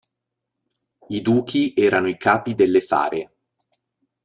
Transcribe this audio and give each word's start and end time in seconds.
I 1.09 1.21
duchi 1.21 1.73
erano 1.77 2.07
i 2.09 2.17
capi 2.17 2.55
delle 2.55 2.81
fare. 2.81 3.33